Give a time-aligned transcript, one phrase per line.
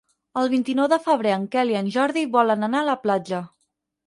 [0.43, 3.45] El vint-i-nou de febrer en Quel i en Jordi volen anar a la platja.